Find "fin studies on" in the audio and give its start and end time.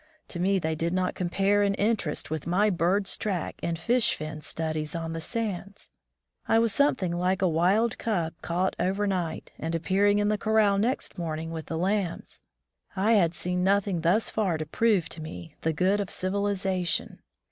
4.15-5.13